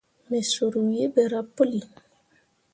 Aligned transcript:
Me 0.27 0.39
sur 0.51 0.73
wǝǝ 0.83 1.03
ɓerah 1.13 1.45
puli. 1.55 1.81